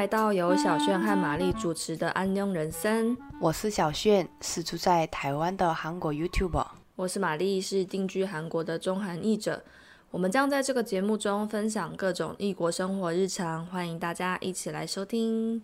[0.00, 3.14] 来到由小炫和玛丽主持的《安庸人生》。
[3.38, 6.66] 我是小炫，是住在台湾的韩国 YouTuber。
[6.96, 9.62] 我是玛丽，是定居韩国的中韩译者。
[10.10, 15.60] 我们将在这个节目中分享各种异国生活日常，欢迎大家一起来收听。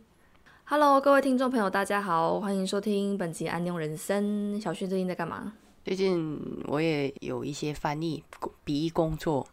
[0.64, 4.54] Hello，各位听众朋友，大家好，欢迎收听本集《安庸人生》。
[4.62, 5.54] 小炫最近在干嘛？
[5.82, 8.22] 最近我也有一些翻译
[8.64, 9.46] 笔译工作，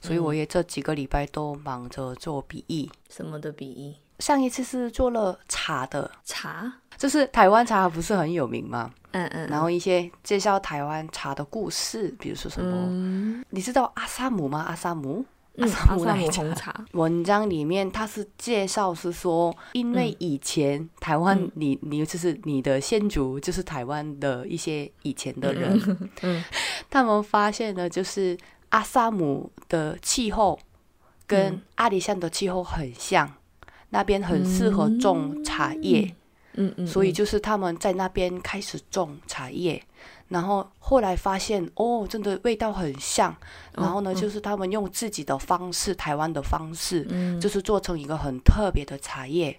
[0.00, 2.90] 所以我也这几个礼拜都忙着做笔译。
[3.08, 3.94] 什么的笔译？
[4.18, 6.10] 上一次是做了茶的。
[6.24, 8.90] 茶，就是台湾茶不是很有名吗？
[9.12, 14.64] 嗯嗯，然后一些介绍台湾茶的故事，比如说什么，你知道阿萨姆吗？
[14.68, 15.24] 阿萨姆。
[15.56, 16.84] 阿萨姆红茶。
[16.94, 25.80] 文章里面，他是介绍是说，因为以前台湾，你你就是你的先祖，就是台湾的一些以前的人，
[26.90, 28.36] 他们发现了就是
[28.70, 30.58] 阿萨姆的气候
[31.24, 33.32] 跟阿里山的气候很像，
[33.94, 36.12] 那边很适合种茶叶，
[36.54, 39.80] 嗯嗯，所以就是他们在那边开始种茶叶。
[40.26, 43.32] 然后后来发现哦，真的味道很像。
[43.72, 47.06] 然后呢，就是他们用自己的方式，台湾的方式，
[47.38, 49.56] 就是做成一个很特别的茶叶。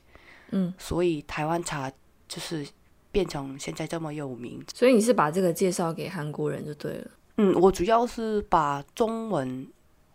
[0.49, 1.89] 嗯，所以台湾茶
[2.27, 2.67] 就是
[3.13, 4.61] 变成现在这么有名。
[4.73, 7.07] 所以你是把这个介绍给韩国人就对了。
[7.37, 9.65] 嗯，我主要是把中文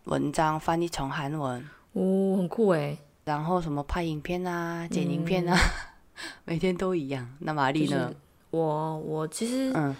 [0.03, 1.59] 文章翻译成韩文。
[1.93, 2.95] 哦，很酷哎。
[3.23, 5.57] 然后什么拍影片啊、剪影片啊，
[6.45, 7.27] 每天都一样。
[7.39, 8.13] 那玛丽呢？
[8.51, 9.95] 我我其实嗯。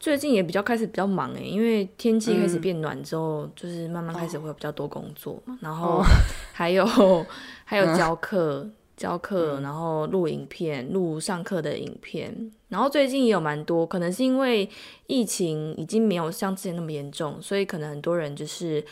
[0.00, 5.56] 最近也比较开始比较忙哎，因为天气开始变暖之后，就是慢慢开始会有比较多工作嘛。
[5.60, 6.02] 然后
[6.52, 6.84] 还有
[7.64, 12.50] 还有教课教课，然后录影片录上课的影片。
[12.68, 14.68] 然后最近也有蛮多，可能是因为
[15.06, 18.84] 疫情已经没有像之前那么严重，所以可能很多人就是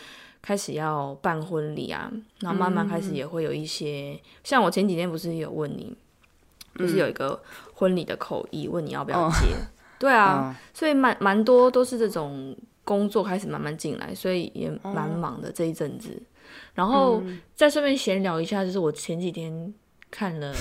[0.42, 2.10] 开始要办婚礼啊。
[2.40, 5.94] 然后慢慢开始也会有一些，像我前几天不是有问你，
[6.76, 7.42] 就是有一个
[7.74, 9.54] 婚礼的口译，问你要不要接。
[9.98, 16.20] 对啊，所以蛮蛮多都是这种工作开始慢慢进来，所以也蛮忙的这一阵子。
[16.74, 17.22] 然后
[17.54, 19.74] 再顺便闲聊一下，就是我前几天
[20.10, 20.54] 看了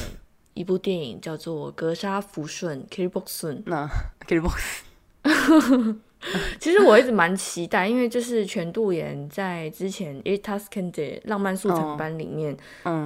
[0.53, 3.63] 一部电影，叫做《格杀福顺》（Kiriboksun）。
[3.65, 3.89] 那
[4.27, 4.83] Kiriboksun，
[6.59, 10.91] 其实我一直蛮期待，因为就是全度妍在之前《Itas Kende》
[11.25, 12.57] 浪漫速成班里面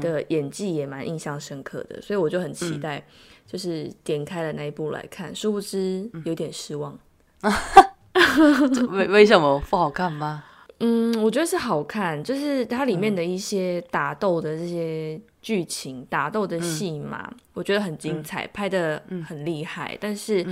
[0.01, 3.03] 的演技也蛮印象深刻的，所以我就很期待。
[3.45, 6.97] 就是点开了那一部来看，殊不知有点失望。
[8.89, 10.45] 为为什么不好看吗？
[10.79, 19.95] 嗯，我觉得是好看，就是它里面的一些打斗的这些剧情、打斗的戏码，我觉得很精彩，拍的很厉害。
[19.99, 20.43] 但是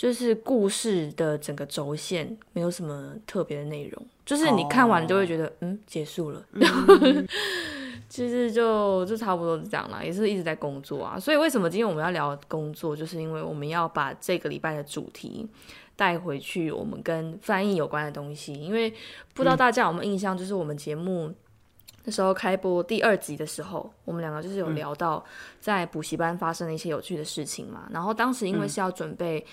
[0.00, 6.42] 就是故事的整个轴线没有什么特别的内容，就是你看完就会觉得嗯，结束了。
[8.08, 11.20] 其实就就差不多是这样啦，也是一直在工作啊。
[11.20, 15.46] 所以为什么今天我们要聊工作，就是因为我们要把这个礼拜的主题
[15.96, 18.54] 带回去，我们跟翻译有关的东西。
[18.54, 18.90] 因为
[19.34, 21.30] 不知道大家有没有印象，就是我们节目
[22.04, 25.22] 那时候开播第二集的时候，我们两个就是有聊到
[25.60, 27.86] 在补习班发生的一些有趣的事情嘛。
[27.92, 29.44] 然后当时因为是要准备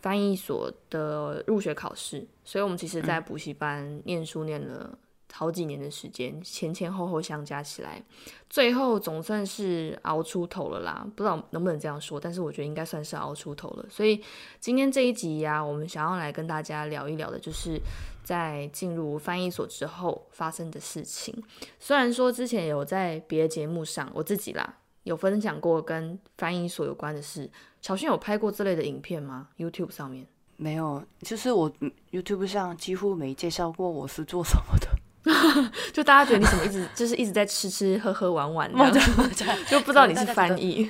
[0.00, 4.98] 翻译所的入学考试，所以我们其实在补习班念书念了。
[5.32, 8.02] 好几年的时间，前前后后相加起来，
[8.50, 11.06] 最后总算是熬出头了啦。
[11.14, 13.86] 不知道能不能这样说，但是我觉得应该算是熬出头了。
[13.88, 14.20] 所以
[14.58, 17.80] 今天这一集呀，我们想要来跟大家聊一聊的，就是
[18.24, 21.32] 在进入翻译所之后发生的事情。
[21.78, 24.78] 虽然说之前有在别的节目上，我自己啦
[25.10, 27.50] 有分享过跟翻译所有关的事。
[27.82, 30.24] 小迅有拍过这类的影片吗？YouTube 上面
[30.56, 31.68] 没有，就是我
[32.12, 34.88] YouTube 上几乎没介绍过我是做什么的。
[35.92, 39.00] 就大家觉得你怎么一直就是一直在吃吃喝喝玩玩 的，
[39.68, 40.88] 就不知道你是翻译。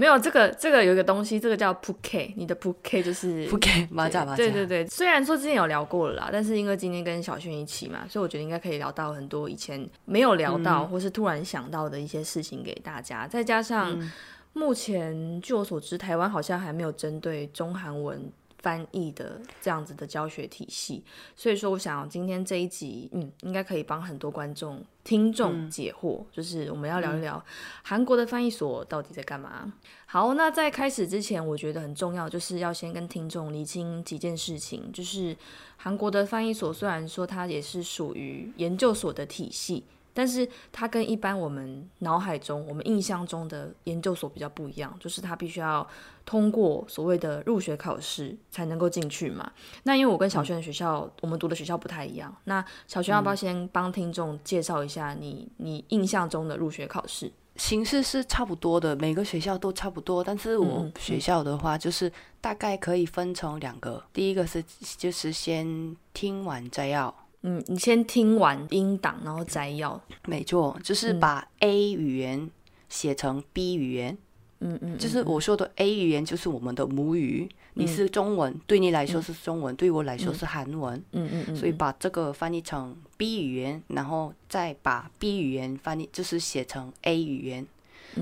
[0.00, 4.36] 没有这个这个有一个东西，这个叫 u k 你的 u k 就是 u k 马甲马甲。
[4.38, 13.28] 对对对，虽然说之前有聊过了啦，但是因为今天跟小轩一起嘛，所以我觉得应该可以聊到很多以前没有聊到或是突然想到的一些事情给大家。
[13.28, 14.10] 再加上
[14.54, 18.32] 目前据我所知，台湾好像还没有针对中韩文。
[18.62, 21.02] 翻译的这样子的教学体系，
[21.34, 27.42] 所以说我想今天这一集，嗯，应该可以帮很多观众、听众解惑，就是我们要聊一聊
[27.82, 29.72] 韩国的翻译所到底在干嘛。
[30.06, 35.36] 好，那在开始之前，我觉得很重要，就是要先跟听众理清几件事情，就是
[35.76, 39.84] 韩国的翻译所虽然说它也是属于研究所的体系。
[40.12, 45.86] 但是它跟一般我们脑海中、我们印象中的研究所比较不一样，就是它必须要
[46.24, 49.50] 通过所谓的入学考试才能够进去嘛。
[49.84, 52.34] 那因为我跟小轩的学校，我们读的学校不太一样。
[52.44, 57.32] 那小轩要不要先帮听众介绍一下你你印象中的入学考试？
[57.56, 60.24] 形式是差不多的，每个学校都差不多。
[60.24, 62.10] 但是我学校的话，就是
[62.40, 64.64] 大概可以分成两个，第一个是
[64.96, 67.14] 就是先听完摘要。
[67.42, 70.00] 嗯，你先听完音档，然后摘要。
[70.26, 72.50] 没错，就是把 A 语言
[72.88, 74.16] 写成 B 语言。
[74.62, 81.02] 嗯嗯，就是我说的 A 语言就是我们的母语，你是中文，对你来说是中文，对我来说是韩文。
[81.12, 81.56] 嗯嗯嗯。
[81.56, 87.66] 所以把这个翻译成 B 语言，然后再把 B 语言翻译，就是写成 A 语言。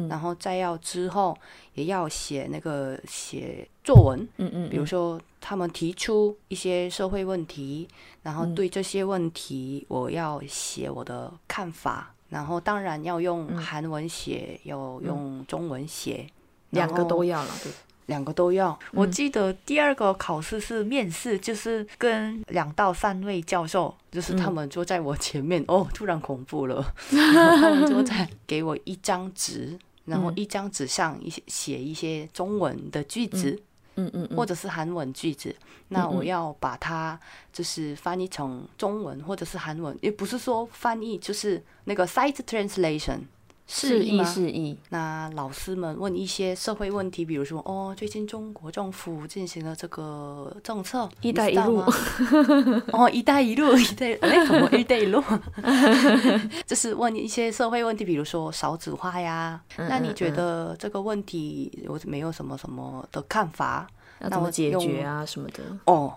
[0.08, 1.36] 然后再要之后
[1.74, 4.28] 也要写那个写作文。
[4.36, 4.70] 嗯嗯。
[4.70, 7.88] 比如说他们提出一些社会问题，
[8.22, 12.14] 然后对这些问题我要写我的看法。
[12.28, 16.26] 然后当然要用韩文写，要用中文写，
[16.68, 17.72] 两个都要了，对，
[18.04, 18.78] 两个都要。
[18.92, 33.52] 我记得第二个考试是面试，就是跟两到三位教授，就是他们坐在我前面，哦，突然恐怖了， 他们坐在给我一张纸，然后一张纸上一些写一些中文的句子。
[33.52, 33.58] 嗯
[34.12, 35.54] 嗯嗯，或者是韩文句子，
[35.88, 37.18] 那我要把它
[37.52, 43.20] 就是翻译成中文或者是韩文，也不是说翻译，就是那个 site translation。
[43.70, 44.76] 示意示意。
[44.88, 51.84] 那老师们问一些社会问题，比如说哦，最近中国政府进行了这个政策“一带一路”，
[52.92, 55.22] 哦，“一带一路”，一带 哎什么“一带一路”，
[56.66, 59.60] 就是问一些社会问题，比如说少子化呀。
[59.76, 63.86] 那你觉得这个问题有没有什么什么的看法？
[64.20, 65.62] 那怎么解决啊什么的？
[65.84, 66.14] 哦，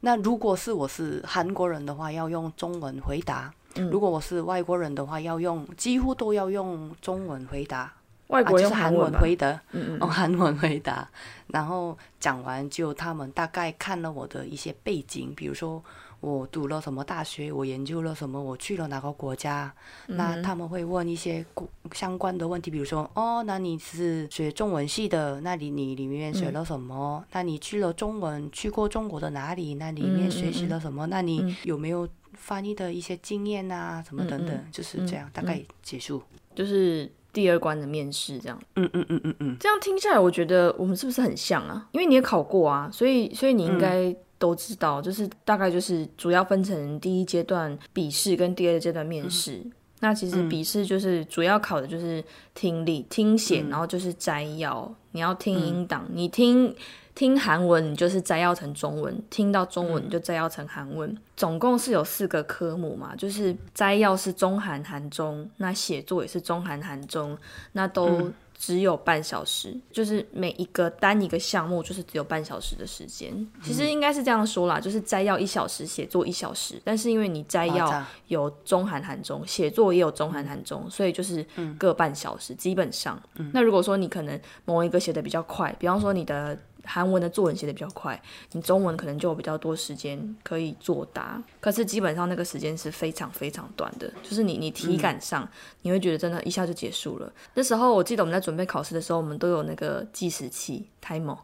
[0.00, 3.52] 那如果是我是韩国人的话，要用中文回答。
[3.90, 7.92] 如果我是外国人的话，要用几乎都要用中文回答，
[8.28, 11.08] 外国用韩文回答，嗯用 韩文回答。
[11.48, 15.82] 然后讲完就他们大概看了我的一些背景，比如说
[16.20, 19.72] 我读了什么大学，我研究了什么，我去了哪个国家。
[20.06, 21.44] 那他们会问一些
[21.92, 27.24] 相关的问题，比如说哦，那你是学中文系的，那你你里面学了什么？
[27.32, 29.74] 那你去了中文，去过中国的哪里？
[29.74, 31.06] 那里面学习了什么？
[31.06, 32.08] 那你有没有？
[32.34, 36.22] 翻译的一些经验啊，什么等等，就是这样，大概结束，
[36.54, 38.60] 就是第二关的面试这样。
[38.76, 41.88] 嗯嗯嗯嗯嗯，这样听下来，我觉得我们是不是很像啊？
[41.92, 49.62] 因为你也考过啊，所以所以你应该都知道，就是大概就是主要分成第一阶段笔试跟第二阶段面试。
[50.00, 52.24] 那其实笔试就是主要考的就是
[52.54, 56.74] 听力、听写，然后就是摘要，你要听音档，你听。
[57.14, 61.14] 听韩文，你就是摘要成中文；听到中文，你就摘要成韩文。
[61.36, 67.36] 总共是有四个科目嘛，就是摘要是中韩韩中，那写作也是中韩韩中，
[67.72, 73.46] 那都只有半小时，就是每一个单一个项目就是只有半小时的时间。
[73.62, 76.80] 其实应该是这样说啦，就是摘要一小时，写作一小时。
[76.82, 81.44] 但是因为你摘要有中韩韩中，写作也有中韩韩中，所以就是
[81.76, 83.20] 各半小时，基本上。
[83.52, 86.58] 那如果说你可能某一个写的比较快，比方说你的。
[86.84, 88.20] 韩文的作文写的比较快，
[88.52, 91.42] 你中文可能就有比较多时间可以作答。
[91.60, 95.48] 可是基本上那个时间是非常非常短的，就是你你体感上
[95.82, 97.32] 你会觉得真的一下就结束了。
[97.54, 101.38] 那时候我记得我们在准备考试的时候，我们都有那个计时器 timer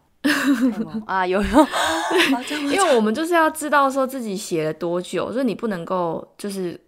[1.06, 1.48] 啊，有 有，
[2.70, 6.80] 因为我们就是要知道说自己写了多久，所以你不能够就是。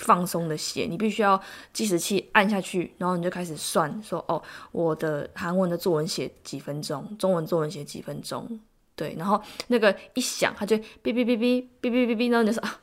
[0.00, 1.40] 放松的写，你必须要
[1.72, 4.42] 计时器按下去，然后你就开始算，说哦，
[4.72, 8.58] 我的韩文的作文写几分钟，中文作文写几分钟，
[8.96, 12.80] 对，然后那个一响，他就哔哔哔哔哔哔哔哔，然后你就说 啊，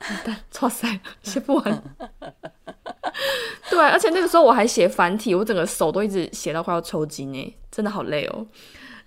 [0.52, 1.84] 错塞，写不完。
[3.70, 8.46] 对，而且那个时候我还写繁体，我整个手都一直写到快要抽筋哎，真的好累哦。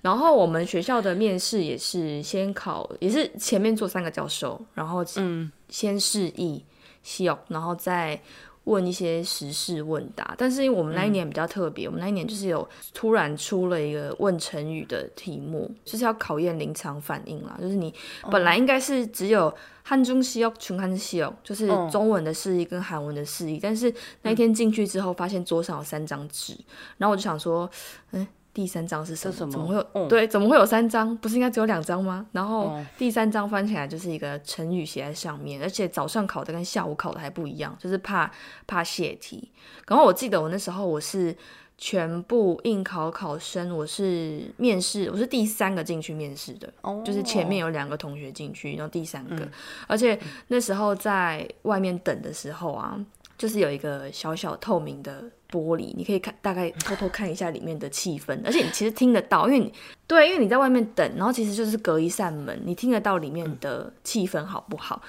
[0.03, 6.65] 然后我们学校的面试也是先考，也是前面做三个教授，然后嗯，先示意。
[7.03, 8.21] 需然后再
[8.65, 10.35] 问一些时事问答。
[10.37, 17.59] 但是因为我们那一年比较特别，我们那一年就是有突然出了一个问成语的题目，就是要考验临场反应啦。
[17.61, 17.93] 就是你
[18.31, 19.53] 本来应该是只有
[19.83, 23.59] 汉中西奥，全汉西奥，就是中文的示意跟韩文的示意。
[23.61, 23.93] 但是
[24.23, 26.57] 那一天进去之后，发现桌上有三张纸，
[26.99, 27.69] 然后我就想说，
[28.13, 28.27] 嗯。
[28.53, 29.51] 第三张是什么？
[29.51, 30.09] 怎么会有？
[30.09, 31.17] 对，怎么会有三张？
[31.19, 32.27] 不是应该只有两张吗？
[32.33, 38.31] 然后第三张翻起来就是一个成语写在上面，而且早上考的跟下午考的还不一样，就是怕
[38.67, 39.51] 怕泄题。
[39.87, 41.35] 然后我记得我那时候我是
[41.79, 46.73] 全部应考考生，我是面试，我是第三个进去面试的，
[47.05, 49.49] 就是前面有两个同学进去，然后第三个，
[49.87, 52.99] 而且那时候在外面等的时候啊，
[53.39, 55.25] 就是有一个小小透明的。
[55.51, 59.73] 玻璃，你可以看大概偷偷看一下里面的气氛，而且你其实听得到，因为你
[60.07, 65.03] 对，因为你在外面等，然后其实就是隔一扇门，你听得到里面的气氛好不好？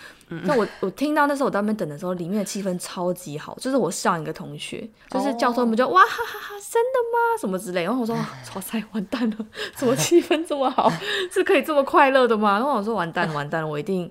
[0.44, 7.38] 那我我听到那时候我在那边等的时候，里面的气氛超级好，就是我上一个同学，就是教授们就哇哈哈哈，真的吗？
[7.40, 9.38] 什么之类，然后我说哇塞，完蛋了，
[9.76, 10.92] 怎么气氛这么好，
[11.32, 12.54] 是可以这么快乐的吗？
[12.54, 14.10] 然后我说完蛋了，完蛋了，我一定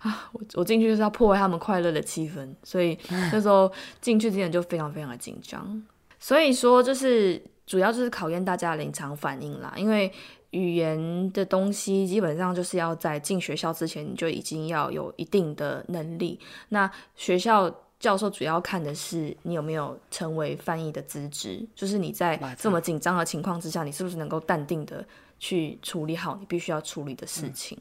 [0.00, 2.98] 啊，我我进去就是要破坏他们快乐的气氛，所以
[3.32, 5.82] 那时候进去之前就非常非常的紧张，
[6.18, 10.12] 所以说就是主要就是考验大家的临场反应啦，因为。
[10.52, 16.38] 语言的东西基本上就是要在进学校之前你就已经要有一定的能力。
[16.68, 25.02] 那学校教授主要看的是你有没有成为翻译的资质，就是你在这么紧张的情况之下，你是不是能够淡定的
[25.38, 27.78] 去处理好你必须要处理的事情。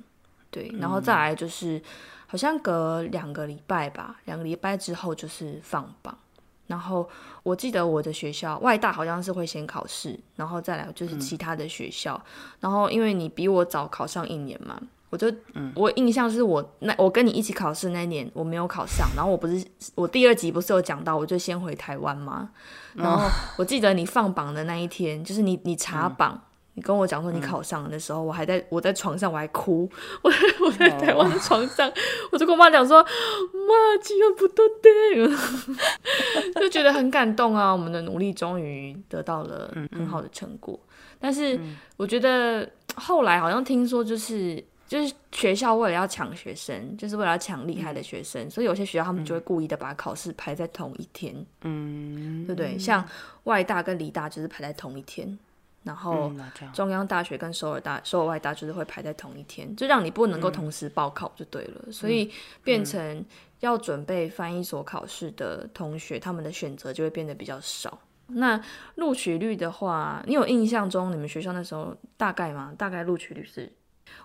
[0.49, 1.81] 对，然后再来就是
[2.25, 6.17] 好像隔两个礼拜吧，两个礼拜之后就是放榜。
[6.71, 7.07] 然后
[7.43, 12.19] 我记得我的学校外大好像是会先考试，然后再来就是其他的学校。
[12.61, 15.27] 然后因为你比我早考上一年嘛，我就
[15.75, 19.05] 我印象是我那我跟你一起考试那年我没有考上。
[19.17, 22.49] 然后我不是我第二集不是有讲到，我就先回台湾嘛。
[22.93, 26.41] 然后我记得你放榜的那一天，就是你你查榜。
[26.81, 29.87] 你跟我讲说你考上了的时候，我还在我在床上我还哭，
[30.23, 30.31] 我
[30.65, 31.87] 我在台湾的床上，
[32.31, 34.91] 我就跟我妈讲说，妈，机会不都对，
[36.59, 40.79] 就觉得很感动啊，我们的努力终于得到了很好的成果。
[41.19, 41.59] 但是
[41.97, 52.75] 我觉得后来好像听说，就是就是学校为了要抢学生，就是为了要抢厉害的学生，所以有些学校他们就会故意的把考试排在同一天，嗯，对不对？
[52.79, 53.07] 像
[53.43, 55.37] 外大跟理大就是排在同一天。
[55.83, 56.31] 然后
[56.73, 61.91] 中央大学跟首尔大、首尔外大就是会排在同一天，就让你不能够同时报考就对了。
[61.91, 62.31] 所以
[62.63, 63.25] 变成
[63.61, 67.97] 要准备翻译所考试的同学，他们的选择就会变得比较少。
[68.27, 68.61] 那
[68.95, 72.73] 录取率的话，你有印象中你们学校那时候大概吗？
[72.77, 73.71] 大概录取率是？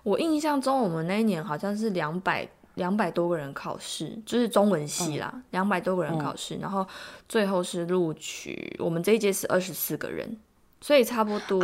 [0.03, 6.87] 我印象中我们那一年好像是两百两百多个人考试，就是中文系啦，两百多个人考试，然后
[7.27, 8.75] 最后是录取。
[8.79, 10.37] 我们这一届是二十四个人。
[10.79, 11.63] 所以差不多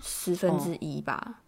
[0.00, 1.40] 十分之一吧，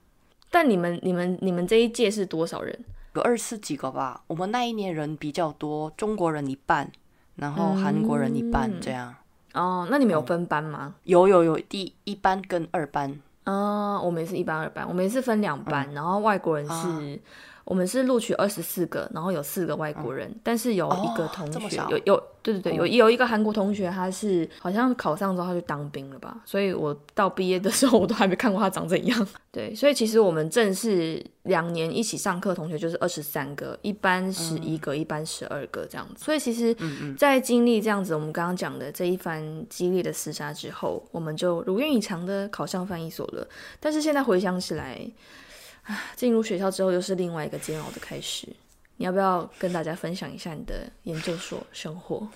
[0.51, 2.79] 但你们、你们、你们这一届是多少人？
[3.15, 4.23] 有二十几个吧。
[4.27, 6.91] 我们那一年人比较多，中国人一半，
[7.37, 9.15] 然后韩国人一半，这样。
[9.53, 10.95] 哦，那你们有分班吗？
[11.05, 13.21] 有有有，第一班跟二班。
[13.45, 17.21] 嗯，我们也是一班、二班，我们也是分两班，然后外国人是。
[17.65, 29.27] 我们是录取二十四个，然后有四个外国人，但是有一个同学有有对对对有有一个韩国同学，他是好像考上之后他就当兵了吧，所以我到毕业的时候我都还没看过他长怎样。
[29.51, 36.23] 对，所以其实我们正式两年一起上课同学就是二十三个，一班十一个，一班十二个这样子。
[36.23, 36.77] 所以其实，
[37.17, 43.47] 在经历这样子我们刚刚讲的这一番激烈的厮杀之后，我们就如愿以偿的考上翻译所了。
[43.81, 45.01] 但是现在回想起来。
[45.85, 48.49] 啊， 进入学校之后又是另外一个煎熬的开始。
[48.97, 52.29] 你要不要跟大家分享一下你的研究所生活？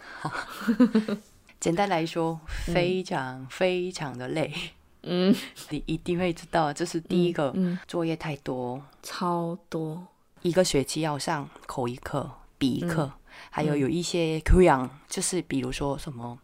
[1.60, 4.52] 简单来说，非常非常的累。
[5.02, 5.34] 嗯，
[5.70, 7.54] 你一定会知道，这是第一个，
[7.86, 10.06] 作业太多，超多。
[10.42, 12.28] 一个学期要上口译课、
[12.58, 13.10] 笔译课，
[13.50, 16.38] 还有有一些 Q 养，就是比如说什么，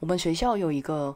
[0.00, 1.14] 我们学校有一个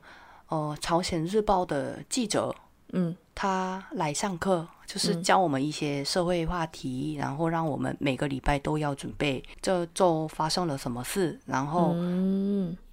[0.48, 2.54] 呃朝鲜日报的记者。
[2.92, 11.94] 嗯，他来上课就是教我们一些社会话题，然后让我们每个礼拜都要准备这周发生了什么事，然后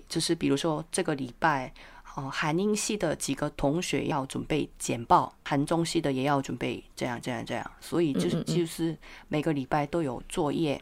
[0.08, 1.74] 就是比如说这个礼拜，
[2.16, 10.82] 哦，韩英系的几个同学要准备简报，韩中系的也要准备这样这样这样，所以就是就是每个礼拜都有作业。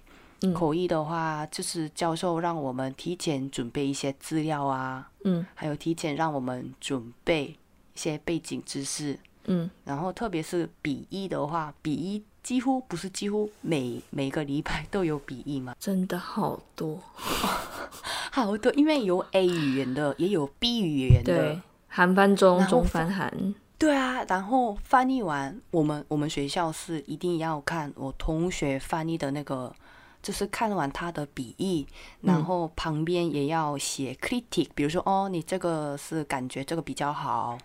[0.53, 7.55] 口译的话，就是教授让我们提前准备一些资料啊，嗯，还有提前让我们准备。
[7.91, 16.99] 一些背景知识，嗯，然后特别是笔译的话，笔译几乎不是几乎每每个礼拜都有笔译吗，真的好多，
[18.31, 29.73] 好多，因为有 A 语言的，也有 B 语言的，韩翻中，中翻韩，对啊，然后翻译完，我们我们学校是一定要看我同学翻译的那个。
[30.21, 31.87] 就是看完他的笔译，
[32.19, 37.57] 然后旁边也要写 critic，比如说哦，你这个是感觉这个比较好，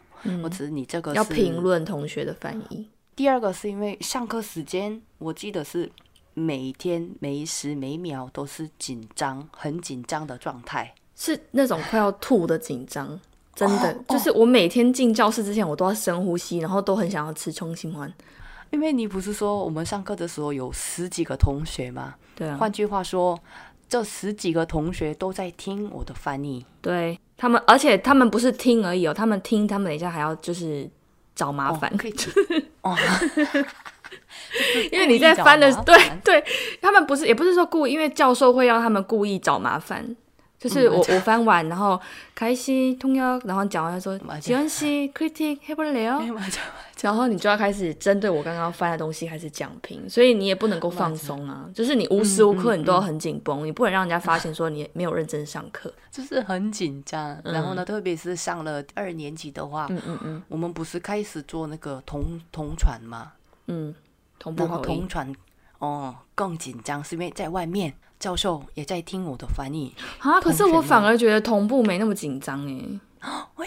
[0.43, 2.89] 或者你这个要评论同学的翻译。
[3.17, 5.91] 第二个是因为上课时间，我记得是
[6.35, 13.21] 每天每时每秒都是紧张，很紧张的状态，是那种快要吐的紧张，
[13.55, 18.13] 真的就是我每天进教室之前，我都要深呼吸，然后都很想要吃冲心丸。
[18.71, 22.17] 因为你不是说我们上课的时候有十几个同学吗？
[22.35, 22.57] 对啊。
[22.57, 23.39] 换句话说，
[23.95, 30.91] 这十几个同学都在听我的翻译，对他们，而且他们不是听而已哦，他们听，他们等一下还要就是
[31.37, 32.15] 找麻烦，可以
[32.83, 32.97] 哦，
[34.91, 36.45] 因为你在翻的，对对，
[36.83, 40.17] 他们不是也不是说故意，因为教授会让他们故意找麻烦。
[40.59, 42.01] 就是我我翻完，然后
[42.35, 46.21] 开心通宵，然后讲完说 喜欢西 critic 黑不了，
[47.05, 57.39] 然后你就要开始针对我刚刚翻的东西开始讲评，所以你也不能够放松啊，就是你无时无刻你都要很紧绷，你不能让人家发现说你没有认真上课，就是很紧张。
[57.45, 63.33] 然后呢，特别是上了二年级的话，嗯嗯嗯，我们不是开始做那个同同传吗？
[63.67, 63.95] 嗯，
[64.39, 65.31] 同步同传
[65.81, 67.93] 哦，更紧张是因为在外面。
[68.17, 72.99] 教授也在听我的翻译啊，可是我反而觉得同步没那么紧张哎，为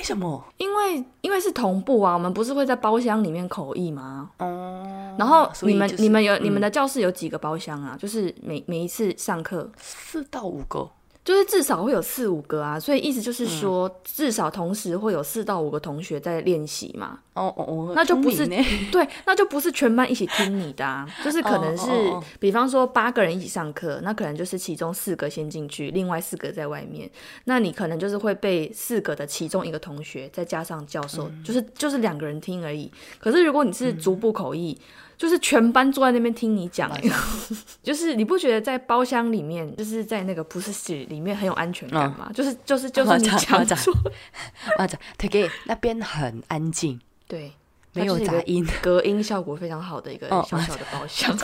[0.08, 0.44] 什么？
[0.58, 4.30] 因为因为是同步啊，我们不是会在包厢里面口译吗？
[4.40, 7.98] 哦，然后你们你们有你们的教室有几个包厢啊？
[8.00, 10.90] 就是每每一次上课四到五个。
[11.28, 17.20] 就是至少会有四五个啊，所以意思就是说，至少同时会有四到五个同学在练习嘛。
[17.34, 18.48] 哦哦哦，那就不是
[18.90, 21.86] 对，那就不是全班一起听你的啊，就是可能是，
[22.40, 27.12] 比方说八个人一起上课，那可能就是其中四个先进去，另外四个在外面，
[27.44, 32.90] 那你可能就是会被四个的其中一个同学再加上教授，就是就是两个人听而已。
[33.20, 34.80] 可是如果你是逐步口译。
[35.18, 36.92] 就是全班坐在那边听你 讲，
[37.82, 42.32] 就是你不觉得在包厢里面，就是在那个不是室里面很有安全感吗？
[42.34, 43.94] 就是就是就是你讲说，
[44.78, 47.52] 啊，这他给那边很安静，对。
[47.94, 51.36] 没有杂音，隔音效果非常好的一个小小的包厢。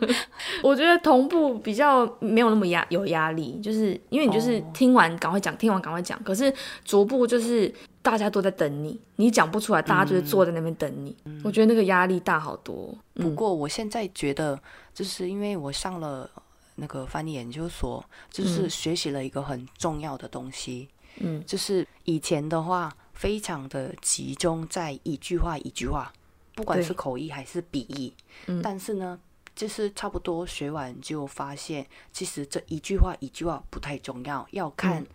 [0.64, 6.18] 我觉得同步比较没有那么压有压力，就是因为你就是听完赶快讲，听完赶快讲。
[6.24, 6.50] 可是
[6.86, 7.70] 逐步就是
[8.02, 11.16] 大家都在等你，你讲不出来，大家就是坐在那边等你。
[11.44, 12.94] 我觉得那个压力大好多。
[13.14, 14.60] 不过我现在觉得，
[14.94, 16.30] 就是因为我上了
[16.76, 20.88] 那个翻译研究所，就是学习了一个很重要的东西。
[21.18, 22.92] 嗯，就是以前的话。
[23.12, 26.10] 非常的集中在一句话一句话，
[26.54, 28.14] 不管是口译还是笔译。
[28.46, 29.20] 嗯，但是呢，
[29.54, 35.06] 就是差不多学完就发现，其实这一句话一句话不太重要，要看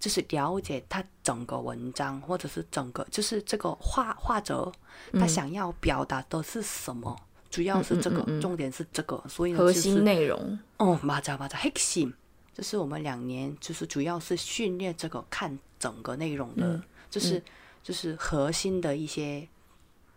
[0.00, 4.72] 就是了解他整个文章，或者是整个就是这个画画者
[5.12, 7.16] 他想要表达的是什么，
[7.48, 10.58] 主要是这个重点是这个，所以核心内容。
[10.78, 12.12] 哦，马扎马扎核心，
[12.52, 16.82] 就是我们两年就是主要是训练这个看整个内容的。
[17.10, 17.42] 就是
[17.82, 19.48] 就是核心的一些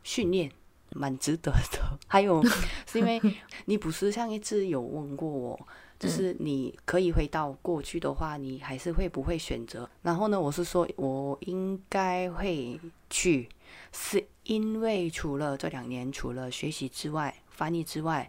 [0.04, 0.52] 训练，
[0.92, 1.80] 蛮值得的。
[2.06, 2.40] 还有
[2.86, 3.20] 是因为
[3.66, 5.60] 你不是上一次有问过我，
[6.04, 9.90] 就是你可以回到过去的话，你还是会不会选择？
[10.02, 13.48] 然后呢，我是说我应该会去，
[13.92, 18.28] 是因为除了这两年除了学习之外，翻译之外，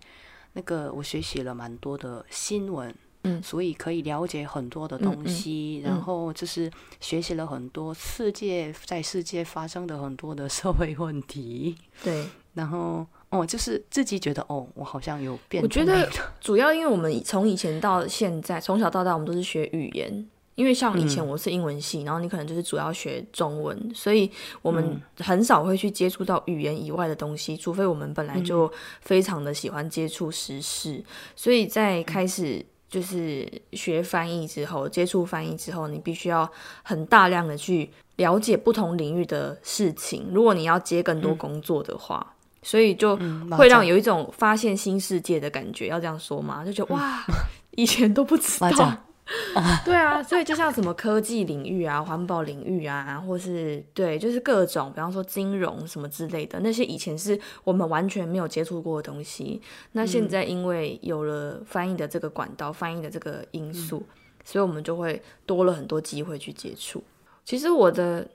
[0.52, 2.94] 那个我学习了蛮多的新闻。
[3.26, 11.74] 嗯，所以可以了解很多的东西，然后就是学习了很多世界在世界发生的很多的社会问题。
[12.02, 15.62] 对，然后哦，就是自己觉得哦，我好像有变。
[15.62, 16.08] 我觉得
[16.40, 24.30] 主要因为我们从以前到现在，从小到大我们都是学语言，因为像以前我是英文系，然后你可能就是主要学中文，所以
[24.62, 28.70] 我们很少会去接触到语言以外的东西，除非我们本来就
[29.00, 31.02] 非常的喜欢接触时事，
[31.34, 32.64] 所以在开始。
[32.86, 36.48] 就是学翻译之后，接触翻译之后，你必须要
[36.84, 40.28] 很大量的去了解不同领域的事情。
[40.30, 42.33] 如果你要接更多工作的话，
[42.64, 43.16] 所以就
[43.52, 45.86] 会让有一种发现新世界的感觉。
[45.86, 46.64] 要这样说吗？
[46.64, 47.22] 就觉得哇，
[47.76, 48.96] 以前都不知道。
[49.86, 59.62] 对啊，所以就像什么科技领域啊、环保领域啊，或是对，就是各种，比方说金融什么之类的，那些以前是我们完全没有接触过的东西。
[59.92, 64.02] 那现在因为有了翻译的这个管道、翻译的这个因素，
[64.44, 67.02] 所以我们就会多了很多机会去接触。
[67.46, 68.28] 其实我的，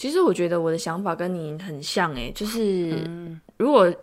[0.00, 3.06] 其实我觉得我的想法跟你很像诶，就是
[3.58, 3.94] 如果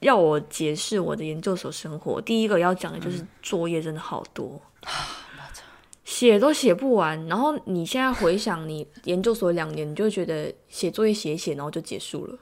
[0.00, 4.60] 要我解释我的研究所生活，第一个要讲的就是作业真的好多。
[6.04, 12.38] 写都写不完，然后你现在回想你研究所两年，你就觉得写作业写一写，然后就结束了。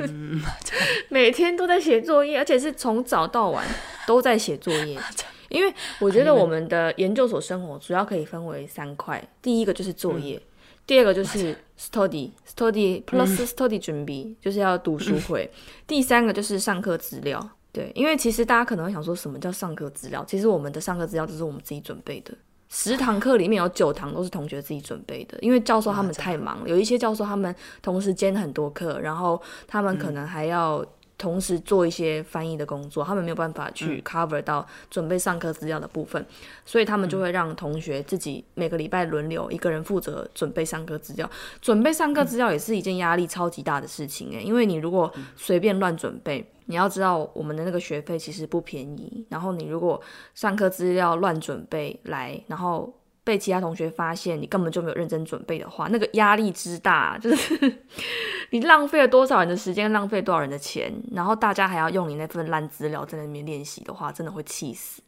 [1.08, 3.66] 每天都在写作业，而且是从早到晚
[4.06, 5.00] 都在写作业。
[5.48, 10.38] 因为我觉得我们的研究所生活主要可以分为三块，第一个就是作业，
[10.86, 15.50] 第二个就是 study study plus study 准备，就是要读书会，
[15.86, 17.50] 第三个就是上课资料。
[17.70, 22.34] 对，因为其实大家可能会想说什么叫上课资料，其实我们的上课资料都是我们自己准备的。
[22.70, 30.84] 十堂课里面有九堂都是同学自己准备的，因为教授他们太忙了，有一些教授他们同时兼很多课，然后他们可能还要
[31.18, 36.24] 同时做一些翻译的工作，他们没有办法去 cover 到准备上课资料的部分，
[36.64, 41.28] 所以他们就会让同学自己每个礼拜轮流一个人负责准备上课资料。
[41.60, 50.00] 准备上课资料也是一件压力超级大的事情诶，因为你如果随便乱准备，你要知道我们的那个学费其实不便宜，然后你如果
[50.34, 52.94] 上课资料乱准备来，然后。
[53.28, 57.78] 被其他同学发现你根本就没有认真准备的话，那个压力之大，就是
[58.52, 65.02] 你浪费了多少人的时间，浪费多少人的钱，然后大家还要用你那份烂资料在那边练习的话，真的会气死。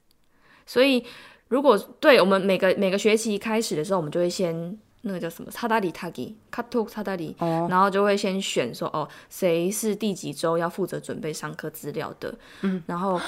[0.66, 1.02] 所以，
[1.48, 13.21] 如果对我们每个每个学期开始的时候，我们就会先那个叫什么查达里塔吉卡托查达里，然后就会先选说哦，谁是第几周要负责准备上课资料的，嗯，然后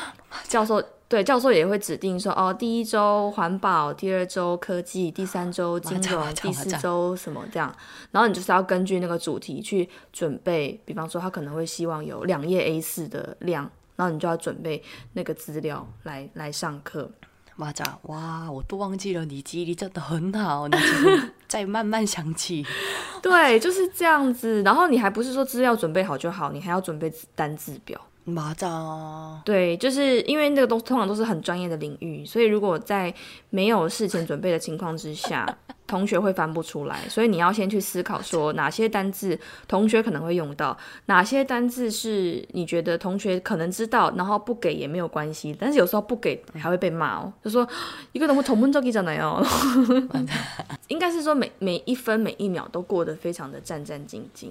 [0.48, 0.82] 教授。
[1.12, 7.70] 对，教授也会指定说，哦，第一周环保，第二周科技，第三周金融，第四周什么这样。
[8.12, 14.82] 然后你就是要根据那个主题去准备，比方说他可能会希望有两页 A 四的量，然后你就要准备
[15.12, 17.10] 那个资料来来上课。
[17.56, 20.76] 哇塞，哇，我都忘记了，你记忆力真的很好，你
[21.46, 22.64] 再慢慢想起。
[23.22, 24.62] 对，就是这样子。
[24.62, 28.00] 然后你还不是说资料准备好就好，你还要准备单字表。
[28.24, 33.12] 马扎，对，就是因为那个都通常都是很专业的领域，所以如果在
[33.50, 35.46] 没有事前准备的情况之下。
[35.92, 40.74] 同学会翻不出来，所以你要先去思考说哪些单字同学可能会用到，
[41.04, 47.68] 哪些单字是你觉得同学可能知道，然后不给也没有关系，但是有时候不给还会被骂哦，就说
[48.12, 49.44] 一个人会同门做记者呢哦，
[50.88, 54.48] 应该是说每每一分每一秒都过得非常的战战兢兢，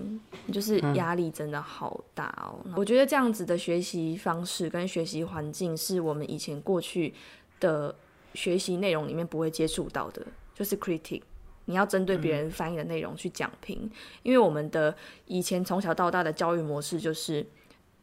[0.54, 2.62] 就是压力真的好大哦。
[2.75, 7.12] 我觉得这样子的学习方式跟学习环境是我们以前过去
[7.60, 7.95] 的
[8.36, 10.21] 学习内容里面不会接触到的，
[10.54, 11.23] 就是 critic。
[11.65, 13.89] 你要针对别人翻译的内容去讲评，
[14.24, 14.95] 因为我们的
[15.26, 17.45] 以前从小到大的教育模式就是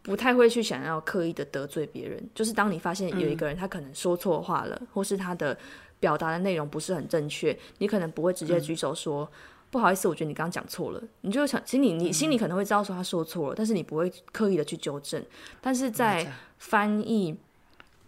[0.02, 2.22] 不太会去想要刻意的得罪别人。
[2.34, 5.56] 就是当你发现有一个人他可能说错话了，或是他的
[6.00, 9.28] 表达的内容不是很正确，你可能不会直接举手说
[9.70, 11.02] 不好意思，我觉得你刚刚讲错了。
[11.22, 15.22] 你就想，其实你你心里可能会知道说他说错了，但是你不会刻意的去纠正。
[15.60, 16.26] 但是在
[16.58, 17.36] 翻译，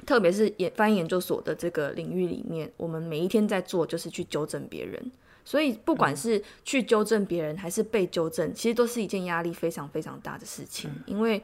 [0.06, 5.10] 特别是研翻译研究所的这个领域里面，我们每一天在做就是去纠正别人。
[5.50, 10.88] 所以，不管是去纠正别人，还是被纠正，其实都是一件压力非常非常大的事情。
[11.06, 11.42] 因为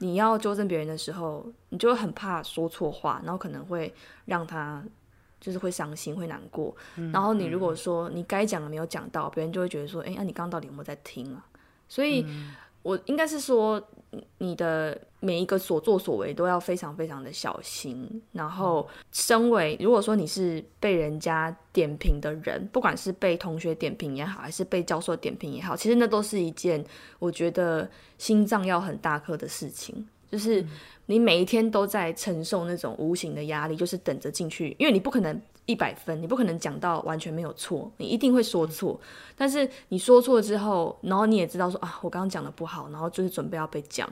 [0.00, 3.94] 你要纠正别人的时候，你就会很怕说错话，然后可能会
[4.26, 4.84] 让他
[5.40, 6.76] 就是会伤心、会难过。
[7.12, 11.46] 然后你如果说你该讲的没有讲到，别人就会觉得说：“哎，那你刚刚到底有没有在听啊？”
[11.88, 12.26] 所以。
[12.82, 13.82] 我应该是说，
[14.38, 18.22] 你的每一个所作所为都要非常非常的小心。
[18.32, 26.84] 然后，身为如果说你是被人家点评的人，不管是被同学点评也好，还是被教授点评也好，其实那都是一件
[27.18, 27.88] 我觉得
[28.18, 30.06] 心脏要很大颗的事情。
[30.28, 30.64] 就是
[31.06, 35.40] 你每一天都在承受那种无形的压力，就是等着进去，因为你不可能。
[35.68, 39.00] 一百分，你不可能讲到完全没有错，你一定会说错。
[39.36, 44.08] 但是你说错之后，然后你也知道说啊，我刚刚讲的不好，然后就是准备要被讲。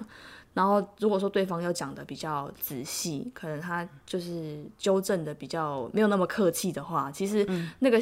[0.52, 7.46] 然后如果说对方又讲的比较仔细，可能他就是纠正的比较没有那么客气的话，其实
[7.78, 8.00] 那个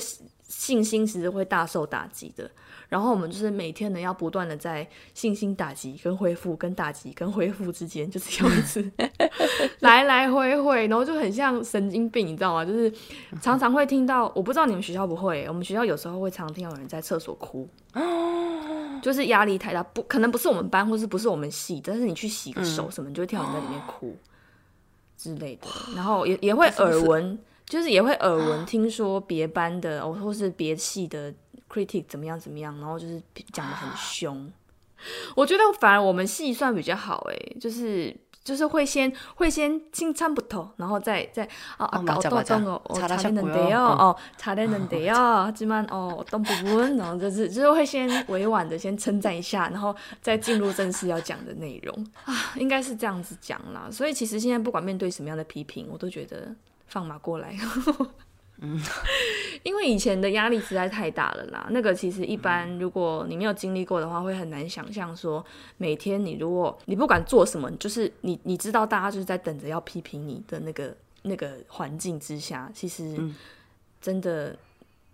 [0.52, 2.50] 信心其实会大受打击的。
[2.88, 8.92] 然后我们就是每天呢，要不断的在信心打击跟恢复、跟打击跟恢复之间，就是有一次
[9.80, 12.62] 来来回回，然后就很像神经病，你知道吗？
[12.62, 12.92] 就是
[13.40, 17.66] 常常会听到，我不知道你们学校不会，我们学校有时候会常听到有人在厕所哭，
[19.00, 24.14] 就是压力太大，不可能不是我们班或是不是我们系，但是你去洗个手什么，就会听到人在里面哭
[25.16, 27.38] 之类的，然后也也会耳闻，
[27.72, 31.32] 就是也会耳闻，听说别班的哦，或是别系的。
[31.72, 33.18] critic 怎么样怎么样，然后就是
[33.50, 34.52] 讲的很凶。
[35.34, 53.88] 我觉得反而我们系算比较好诶，就是就是会先会先清参不透，然后再再啊啊搞到懂哦，查得能得哦哦查得能得哦，起码哦懂不问，然后就是就是会先委婉的先称赞一下，然后再进入正式要讲的内容啊，应该是这样子讲啦。
[53.90, 56.54] 所以其实现在不管面对什么样的批评，我都觉得
[56.92, 57.56] 放马过来。
[58.58, 58.78] 嗯，
[59.64, 61.66] 因为以前的压力实在太大了啦。
[61.70, 65.44] 那个其实一般，如果你没有经历过的话，会很难想象说，
[65.78, 73.18] 每天你如果你不管做什么，就是你你知道大家就是在等着要批评你的那个那个环境之下，其实
[74.00, 74.54] 真的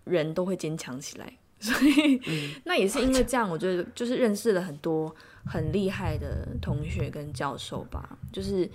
[0.03, 1.33] 人都会坚强起来。
[1.59, 2.21] 所以
[2.65, 5.13] 那也是因为这样，我觉得就是认识了很多
[5.45, 8.17] 很厉害的同学跟教授吧。
[8.31, 8.69] 就是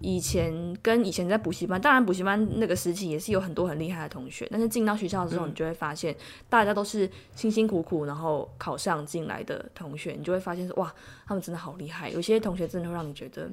[0.00, 6.14] 以前跟以前在补习班，当然补习班那个时期也是有很多很厉害的同学，但是进到学校之后，你就会发现
[6.48, 10.94] 大家都是辛辛苦苦然后考上进来的同学，你就会发现说哇，
[11.26, 12.10] 他们真的好厉害。
[12.10, 13.50] 有些同学真的会让你觉得。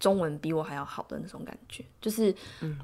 [0.00, 2.32] 中文比我还要好的那种感觉，就是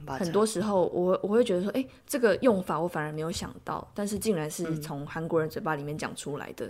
[0.05, 6.69] 很多时候我我会觉得说，哎，这个用法我反而没有想到，但是竟然是从韩国人嘴巴里面讲出来的，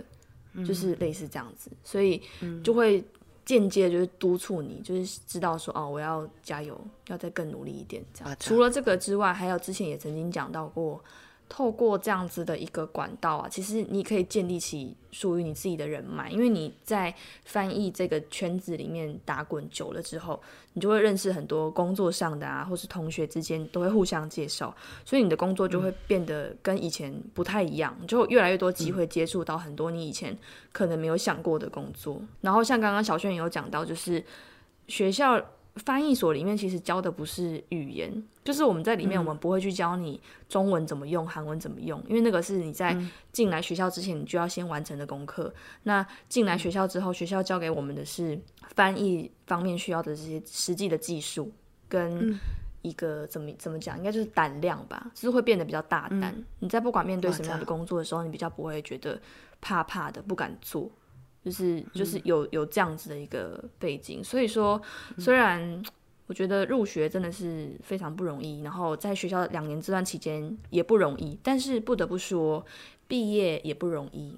[0.63, 2.21] 就是类似这样子，所以
[2.63, 3.03] 就会
[3.43, 8.03] 间接就是督促你，就是知道说，哦，我要加油，要再更努力一点。
[8.13, 11.03] 这样，除了这个之外，还有之前也曾经讲到过。
[11.47, 17.13] 透过这样子的一个管道啊，其实你可以建立起属于你自己的人脉，因为你在
[17.45, 20.41] 翻译这个圈子里面打滚久了之后，
[20.73, 30.37] 你就会认识很多工作上的啊，或是同学之间都会互相介绍，所以你的工作就会变得跟以前不太一样，就越来越多机会接触到很多你以前
[30.71, 32.19] 可能没有想过的工作。
[32.41, 34.23] 然后像刚刚小轩也有讲到，就是
[34.87, 35.43] 学校。
[35.83, 38.09] 翻译所里面其实教的不是语言，
[38.45, 42.95] 就是我们在里面，我们不会去教你中文怎么用，韩文怎么用，因为那个是你在
[43.31, 45.51] 进来学校之前你就要先完成的功课。
[45.83, 48.39] 那进来学校之后，学校教给我们的是
[48.75, 51.51] 翻译方面需要的这些实际的技术，
[51.89, 52.39] 跟
[52.83, 56.35] 一个怎么怎么讲，应该就是胆量吧，就是会变得比较大胆。
[56.59, 59.19] 你在不管面对什么样的工作的时候，你比较不会觉得
[59.59, 60.87] 怕怕的，不敢做。
[61.43, 64.81] 就是就是有有这样子的一个背景，所以说
[65.19, 65.83] 虽然
[66.27, 72.65] 我觉得入学真的是非常不容易，然后在学校两年这段期间也不容易，但是不得不说
[73.07, 74.35] 毕业也不容易。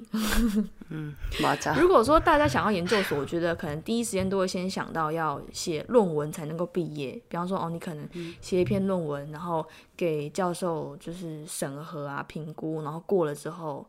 [0.89, 1.15] 嗯，
[1.80, 7.12] 如果说大家想要研究所，我觉得可能第一时间都会先想到要写论文才能够毕业。
[7.30, 8.08] 比方说哦，你可能
[8.41, 13.88] 写一篇论文，然后给教授就是审核啊评估，然后过了之后。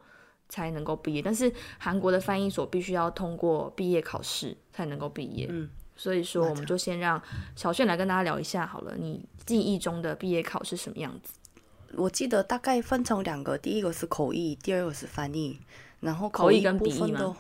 [0.51, 5.47] 才能够毕业，但是韩国的翻译所必须要通过毕业考试才能够毕业。
[5.51, 7.21] 嗯，所以说我们就先让
[7.55, 8.95] 小炫来跟大家聊一下好了。
[8.97, 11.35] 你记忆中的毕业考是什么样子？
[11.95, 15.59] 我记得大概分成两个，第一个是口译，第二个是翻译。
[16.01, 17.37] 然后口译跟笔译吗？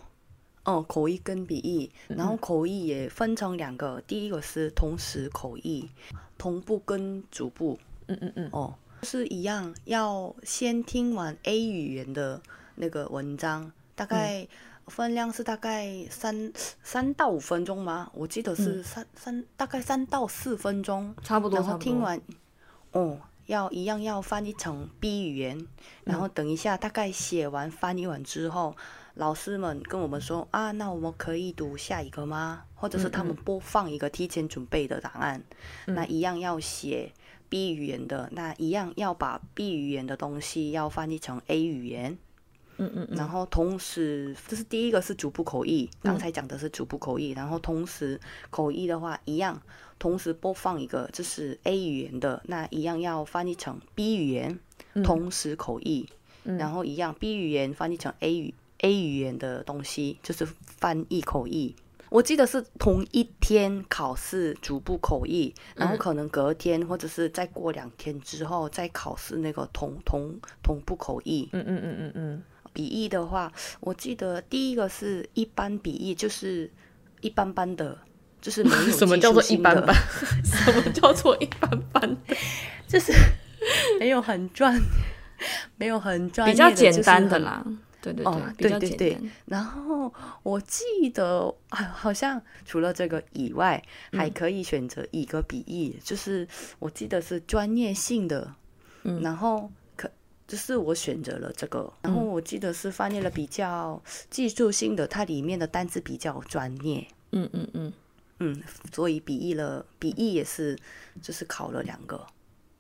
[0.65, 5.89] 哦，口译跟笔译，然后口译也分成两个，第一个是同时口译，
[6.37, 7.79] 同步跟逐步。
[8.09, 8.49] 嗯嗯嗯。
[8.53, 12.43] 哦，是一样，要先听完 A 语言的。
[12.81, 14.47] 那个文章大概
[14.89, 18.11] 分量是大概三三到五分钟吗？
[18.15, 21.59] 我记得是三三大概三到四分钟，差不多。
[21.59, 22.21] 然后听完，
[22.93, 25.67] 哦，要一样要翻译成 B 语言，
[26.05, 28.77] 然后等一下大概写完翻译完之后，
[29.15, 32.65] 老师们跟我们说啊，那我们可以读下一个吗？
[32.75, 35.43] 或者是他们播放一个提前准备的答案，
[35.87, 37.13] 那一样要写
[37.49, 42.19] B 语言的，那一样要把 B 语言的东西要翻译成 A 语言。
[42.79, 48.19] 嗯嗯，然后同时，这是第一个是逐步口译，刚才讲的是逐步口译，然后同时
[48.51, 49.61] 口译的话一样，
[49.99, 54.59] 同时播放一个就是 A 语言的，那一样要翻译成 B 语言，
[55.03, 56.09] 同时口译，
[56.45, 61.75] 然后一样 B 语言翻译成 A 语 A 语言的东西，就是翻译口译。
[62.11, 71.51] 我记得是同一天考试逐步口译，然后可能隔天或者是再过两天之后再考试那个同同同步口译。
[71.53, 72.43] 嗯嗯嗯嗯嗯。
[72.79, 76.71] 笔译的话，我记得第一个是一般笔译，就是
[77.21, 77.99] 一般般的，
[78.41, 79.93] 就是没有 什么叫做一般般，
[80.45, 82.17] 什么叫做一般般，
[82.87, 83.13] 就是
[83.99, 84.81] 没有很专，
[85.77, 87.67] 没有很专，比较简单的啦。
[88.01, 88.25] 对对
[88.57, 89.19] 对，对对对。
[89.47, 90.15] 然后
[90.45, 96.47] 我记得啊，好像除了这个以外，还可以选择一个笔译，就是
[96.79, 98.55] 我记得是专业性的，
[99.03, 99.69] 嗯，然后。
[100.48, 107.08] 就是我选择了这个，然后我记得是翻译了比较技术性的，它里面的单词比较专业。
[107.32, 107.94] 嗯嗯嗯
[108.40, 110.78] 嗯，所以笔译了，笔译也是
[111.22, 112.26] 就是考了两个。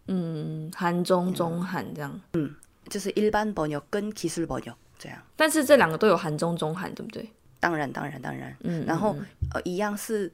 [0.07, 2.21] 嗯，韩中中韩这样。
[2.33, 2.53] 嗯，
[2.89, 5.17] 就是一般번역跟기술번역这样。
[5.35, 7.29] 但是这两个都有韩中中韩，对不对？
[7.59, 8.55] 当然当然当然。
[8.61, 9.15] 嗯，然后
[9.53, 10.31] 呃一样是。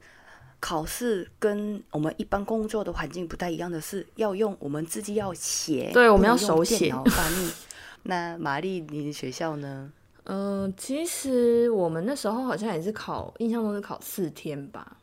[0.59, 7.51] 考试跟我们一般工作的环境不太一样的是，要用我们自己要写，对，我们要手写翻译。
[8.03, 9.91] 那玛丽，你的学校呢？
[10.25, 14.97] 嗯，其实我们那时候好像也是考，印象中是考四天吧，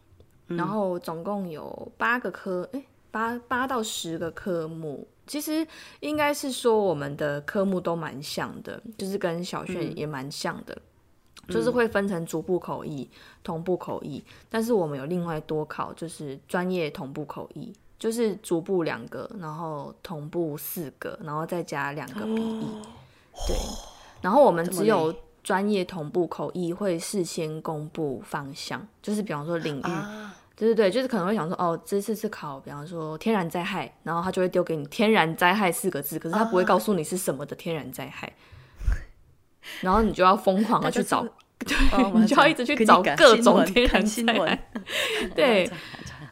[0.46, 5.06] 然后总共有八个科，哎，八八到十个科目。
[5.24, 5.64] 其实
[6.00, 10.76] 应该是说我们的科目都蛮像的，就是跟小炫也蛮像的。
[11.48, 13.08] 就是会分成逐步口译、
[13.42, 22.66] 同步口译，但是我们有另外多考，就是专业同步口译，就是逐步两个，然后同步四个，然后再加两个笔译。
[23.48, 23.56] 对，
[24.20, 29.82] 然后我们只有专业同步口译会事先公布方向，就是比方说领域，
[30.54, 38.32] 对对对，就是可能会想说，哦，这次是考，比方说天然灾害，然后他就会丢给你“天然灾害”四个字，可是他不会告诉你是什么的天然灾害，
[39.80, 41.26] 然后你就要疯狂的去找，
[41.58, 44.58] 对，你就要一直去找各种天然新闻
[45.34, 45.66] 对，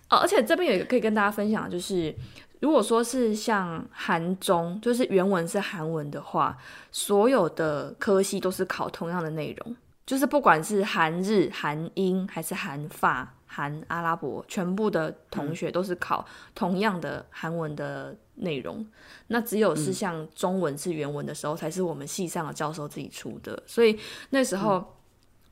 [0.08, 2.14] 哦，而且这边有一个可以跟大家分享，就是。
[2.60, 6.54] 如果说是像韩中，就是原文是韩文的话，
[6.92, 18.86] 所有的科系都是考同样的内容，就是不管是韩日、韩英还是韩法、韩阿拉伯，全部的同学都是考同样的韩文的内容。
[19.26, 23.60] 那只有是像中文是原文的时候，才是我们系上的教授自己出的。
[23.66, 23.98] 所以
[24.30, 24.96] 那时候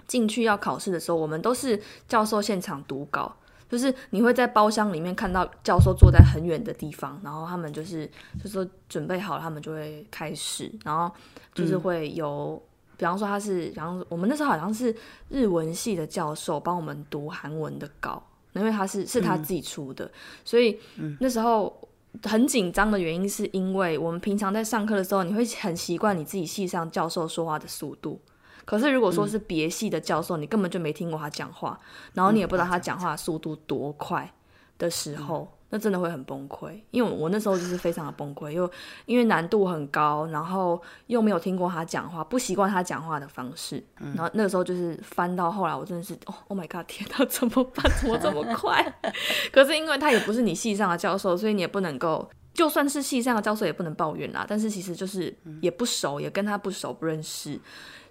[0.06, 3.34] 进去要考试的时候，我们都是教授现场读稿。
[3.68, 8.10] 就是你会在包厢里面看到教授坐在很远的地方，然后他们就是
[8.42, 11.14] 就说准备好了，他们就会开始，然后
[11.52, 12.62] 就是会有，
[12.98, 14.94] 比方说他是，然后我们那时候好像是
[15.30, 20.10] 日文系的教授帮我们读韩文的稿，因为他是是他自己出的，
[20.44, 20.78] 所以
[21.20, 21.88] 那时候
[22.24, 28.20] 很紧张的原因是因为我们平常在上课的时候，你会很习惯你自己系上教授说话的速度。
[28.64, 31.80] 可是，如果说是别系的教授，你根本就没听过他讲话，
[32.12, 34.30] 然后你也不知道他讲话速度多快
[34.76, 36.80] 的时候，那真的会很崩溃。
[36.90, 38.70] 因为我那时候就是非常的崩溃，又
[39.06, 43.82] 因为难度很高，然后又没有听过他讲话，不习惯他讲话的方式，
[44.14, 47.84] 然后那个时候就是翻到后来，我真的是哦，Oh my god，天哪，怎么办？
[48.00, 48.82] 怎么这么快？
[49.52, 54.44] 可是因为他也不是你系上的教授，所以你也不能够，就算是系上的教授也不能抱怨啦。
[54.48, 57.60] 但是其实就是也不熟，也跟他不熟，不认识。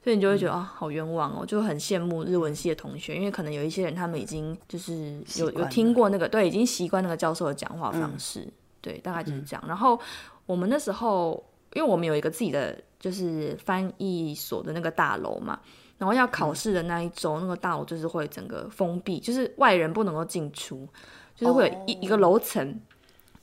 [0.08, 8.48] 所以你就会觉得啊，好冤枉哦，就很羡慕日文系的同学，因为可能有一些人他们已经就是有有听过那个，对，已经习惯那个教授的讲话方式，
[8.80, 9.62] 对，大概就是这样。
[9.68, 10.00] 然后
[10.46, 11.44] 我们那时候，
[11.74, 15.60] 因为我们有一个自己的就是翻译所的那个大楼嘛，
[15.98, 20.88] 然后要考试的那一周，那个大楼就是会整个封闭，就是外人不能够进出，
[21.36, 22.80] 就是会有一一个楼层。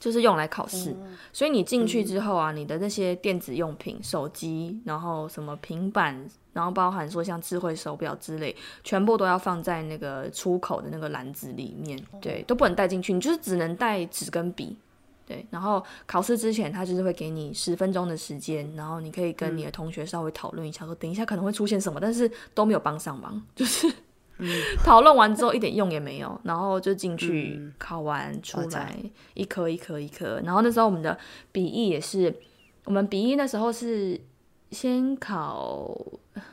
[0.04, 0.94] 就是用来考试，
[1.32, 14.76] 所以你进去之后啊，你的那些电子用品、手机，然后什么平板，然后包含说像智慧手表之类，全部都要放在那个出口的那个篮子里面，对，都不能带进去，你就是只能带纸跟笔，
[15.26, 15.46] 对。
[15.48, 23.90] 然后考试之前，他就是会给你十分钟的时间，然后你可以跟你的同学稍微讨论一下，说等一下可能会出现什么，但是都没有帮上忙，就是。
[24.84, 28.96] 讨论完之后一点用也没有，然后就进去考完出来
[29.34, 31.16] 一科一科一科，然后那时候我们的
[31.52, 32.34] 笔译也是，
[32.84, 34.20] 我们笔译那时候是
[34.70, 35.96] 先考，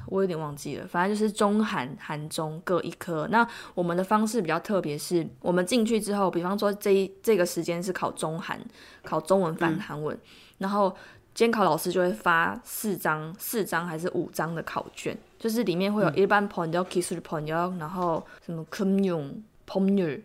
[0.07, 3.27] 我有点忘记了，反正就是中韩韩中各一科。
[3.31, 8.59] 那我们的方式比较特别，是我们进去之后，比方说这一这个时间是考中韩，
[9.03, 10.17] 考中文翻韩文，
[10.59, 10.95] 然后。
[11.33, 17.47] 监考老师就会发四张、四张还是五张的考卷，就是里面会有一般 point、kiss point，
[17.79, 20.23] 然后什么 commun、p o n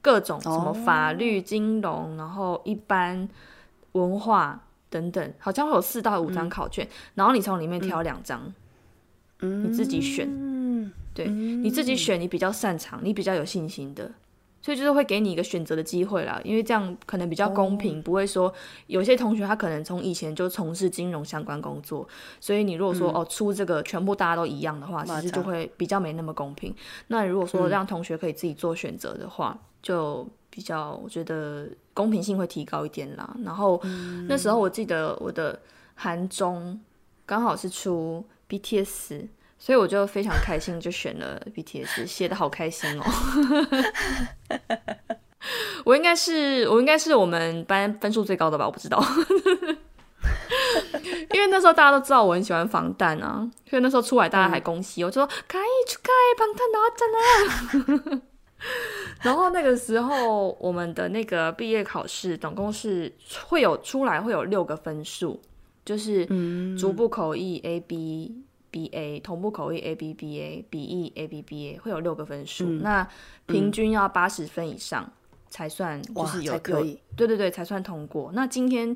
[0.00, 3.28] 各种什么法律、金融，然后一般
[3.92, 8.54] 文化等等，好像会有四到五张考卷，然后你从里面挑两张，
[9.40, 10.26] 你自己选，
[11.12, 14.10] 对，你自己选你比较擅长、你比较有信心的。
[14.64, 18.50] 所以就是会给你一个选择的机会啦，因为这样可能比较公平，不会说
[18.86, 22.08] 有些同学他可能从以前就从事金融相关工作，
[22.40, 26.74] 所以你如果说哦出这个全部大家都一样的话，其实就会比较没那么公平。
[27.08, 33.36] 那如果说让同学可以自己做选择的话，就比较我觉得公平性会提高一点啦。
[33.44, 33.78] 然后
[34.28, 35.60] 那时候我记得我的
[35.94, 36.80] 韩中
[37.26, 39.26] 刚好是出 BTS。
[39.64, 43.04] 所以我就非常开心，就选了 BTS，写的好开心哦。
[45.86, 48.66] 我应该是我应该是我们班分数最高的吧？
[48.66, 49.02] 我不知道，
[51.32, 58.20] 因为那时候大家都知道我很喜欢防弹啊，所以那时候出来大家还恭喜我，就说可以出开防弹拿真的。
[59.24, 63.10] 然后那个时候我们的那个毕业考试总共是
[63.46, 65.40] 会有出来会有六个分数，
[65.86, 66.26] 就是
[66.78, 68.43] 逐步口译 A B。
[68.74, 73.06] B A 同步口译 A B B A 笔译 A B B A 会有六个分数，那
[73.46, 75.12] 平均要八十分以上
[75.48, 78.32] 才算，就是有可以，对对对，才算通过。
[78.34, 78.92] 那今天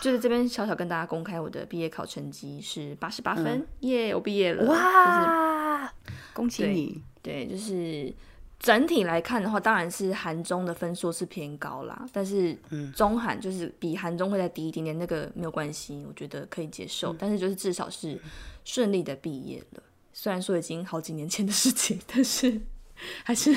[0.00, 5.92] 就是这边小小跟大家公开我的毕业考成绩是八十八分，耶，我毕业了，哇，
[6.32, 7.02] 恭喜你！
[7.22, 8.10] 对，就是
[8.60, 12.56] 整体来看的话，当然是韩中的分数是偏高啦，但是
[12.94, 17.12] 中韩就是比韩中会再低一点点，那个没有关系，我觉得可以接受。
[17.18, 18.16] 但是就是至少是。
[18.62, 22.60] 顺利的毕业了，虽然说已经好几年前的事情， 但是
[23.24, 23.50] 还是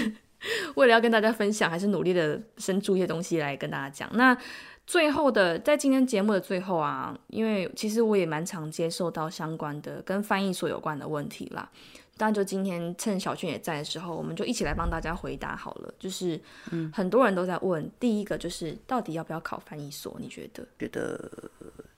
[0.75, 4.09] 为了要跟大家分享，还是努力的生出一些东西来跟大家讲。
[4.13, 4.35] 那
[4.87, 11.69] 最后的，在今天节目的最后啊，因为其实我也蛮常接受到相关的跟翻译所有关的问题啦。
[12.15, 15.93] 当然，就今天趁小俊也在的时候，我们就一起来帮大家回答好了。
[15.97, 16.39] 就是，
[16.71, 20.15] 嗯，很多人都在问，第一个就是到底要不要考翻译所？
[20.19, 20.67] 你觉得？
[20.77, 21.31] 觉得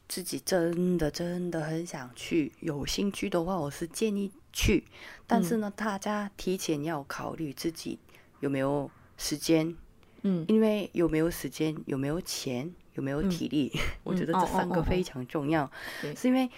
[0.08, 4.86] 自己真的真的很想去，有兴趣的话，我是建议去。
[5.28, 8.00] 但是呢，大家提前要考虑自己
[8.40, 9.76] 有没有时间。
[10.22, 13.72] 嗯，因为有没有时间，有没有钱，有没有体力，
[14.04, 15.70] 我觉得这三个非常重要。
[16.16, 16.50] 是因为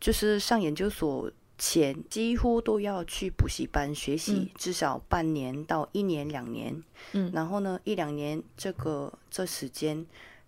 [0.00, 6.82] 就是上研究所前，几乎都要去补习班学习，至少半年到一年两年。
[7.12, 10.04] 嗯，然后呢，一两年这个这时间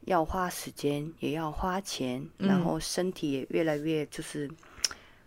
[0.06, 4.50] 要花时间，也要花钱，然后身体也越来越就是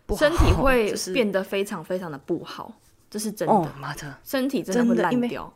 [0.06, 2.72] 不好，身体 会变得非常非常的不好，
[3.10, 3.72] 这是真的。
[3.80, 5.52] 妈的，身体真的会烂掉。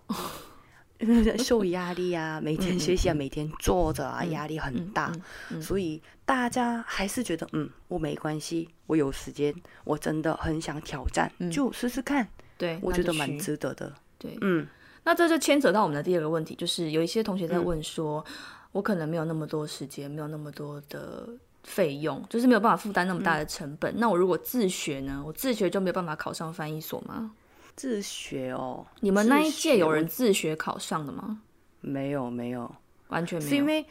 [1.39, 5.13] 受压力啊，每天学习啊，每天坐着啊，压力很大，
[5.61, 12.29] 所以大家还是觉得，嗯，我没关系，我有时间，我真的很想挑战，就试试看。
[12.57, 13.93] 对，我觉得蛮值得的。
[14.19, 14.67] 对，嗯，
[15.05, 18.25] 那这就牵扯到我们的第二个问题，就是有一些同学在问说，
[18.71, 21.29] 我可能没有那么多时间，没有那么多的
[21.65, 23.93] 费用，就是没有办法负担那么大的成本。
[23.99, 25.21] 那我如果自学呢？
[25.27, 27.33] 我自学就没有办法考上翻译所吗？
[27.77, 31.41] 自学哦，你们那一届有人自学考上的吗？
[31.81, 32.73] 没有，没有，
[33.09, 33.51] 完全没有。
[33.51, 33.85] 是因为，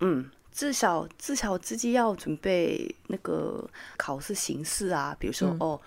[0.00, 5.78] 嗯，至少至少自己要准备那个考试形式啊，比如说哦，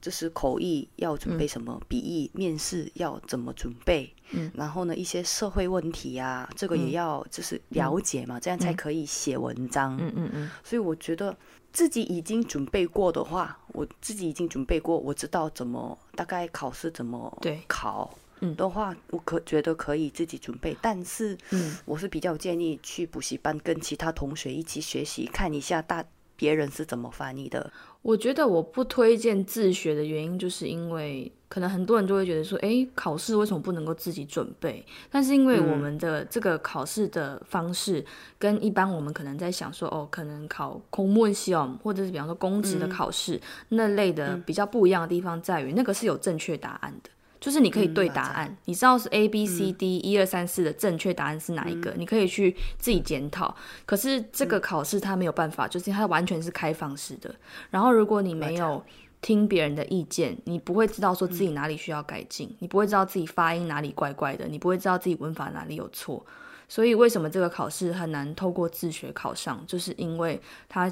[0.00, 9.96] 就是口译要准备什么，笔译面试要怎么准备，嗯，然后呢，一些社会问题啊，这个也要就是了解嘛，这样才可以写文章。
[9.98, 10.50] 嗯嗯嗯。
[10.64, 11.36] 所以我觉得。
[11.72, 18.10] 自己已经准备过的话，我自己已经准备过，我知道怎么大概考试怎么考
[18.56, 20.76] 的话，我可觉得可以自己准备。
[20.82, 21.38] 但是，
[21.84, 26.04] 我是比较建议去补习班跟其他同学一起学习，看一下大
[26.36, 27.72] 别人是怎么翻译的。
[28.02, 31.32] 我觉得我不推荐自学的原因，就是因为。
[31.52, 34.82] 可能很多人就会觉得说，哎，考试为什么不能够自己准备？
[35.10, 38.02] 但是因为我们的这个考试的方式
[38.38, 43.38] 跟一般我们可能在想说，哦，可能考公务员系哦，或者是比方说公职的考试
[43.68, 47.10] 那类的比较不一样的地方在于，那个是有正确答案的，
[47.42, 53.52] 就是你可以对答案，你知道是 A B C D 一二三四的正确答案是哪一个，你可以去自己检讨。
[53.84, 57.34] 可是这个考试它没有办法，就是它完全是开放式的。
[57.68, 58.80] 然后如果你没有
[59.20, 66.24] 听别人的意见，你不会知道说自己哪里需要改进，你不会知道自己发音哪里怪怪的，你不会知道自己文法哪里有错。
[66.68, 70.88] 所以为什么这个考试很难透过自学考上，就是因为它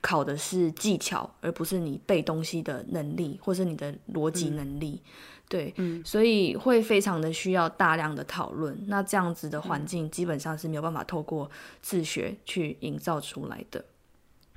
[0.00, 5.00] 考的是技巧，而不是你背东西的能力，或是你的逻辑能力。
[5.48, 8.76] 对，嗯所以会非常的需要大量的讨论。
[8.86, 11.50] 那这样子的环境基本上是没有办法透过
[11.82, 13.84] 自学去营造出来的。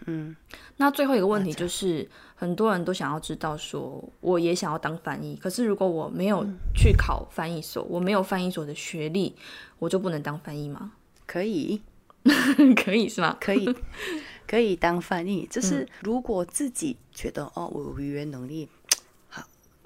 [0.05, 0.35] 嗯，
[0.77, 9.35] 那最后一个问题就是，很多人都想要知道，说我也想要当翻译，可是如果我没有去考翻译所，我没有翻译所的学历，
[9.79, 10.93] 我就不能当翻译吗？
[11.25, 11.81] 可以，
[12.77, 13.35] 可以是吗？
[13.41, 13.75] 可以，
[14.47, 15.47] 可以当翻译。
[15.49, 18.76] 就是如果自己觉得哦，我有语言能力好，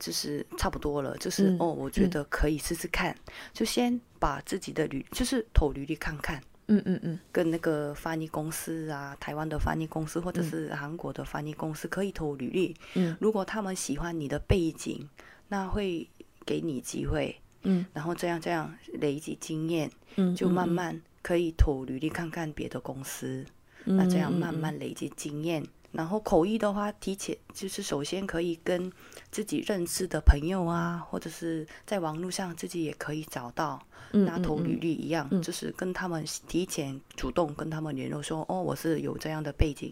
[0.02, 3.16] 就是差不多了，就是哦，我觉得可以试试看，
[3.54, 6.41] 就先把自己的履，就是投履历看看。
[6.68, 12.76] 嗯嗯嗯，跟那个翻译公司啊，台湾的翻译公司或者是韩国的翻译公司可以投履历。
[12.95, 15.08] 嗯，如果他们喜欢你的背景，
[15.49, 16.10] 那会
[16.45, 17.36] 给你机会。
[17.64, 23.45] 嗯，然后这样这样累积经验，嗯，就慢慢可以投履历看看别的公司。
[23.86, 25.66] 嗯那这样慢慢累积经验。
[25.91, 28.89] 然后口译的话，提前就是首先可以跟
[29.32, 39.90] 自己认识的朋友啊，或者是在网络上自己也可以找到，那投履历一样，就是跟他们提前主动跟他们联络，说哦，我是有这样的背景，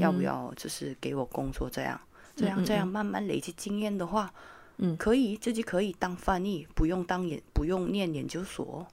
[0.00, 2.00] 要不要就是给我工作这样，
[2.34, 4.34] 这样这样慢慢累积经验的话，
[4.78, 8.86] 嗯，可以自己可以当翻译，不用当研不用念研究所。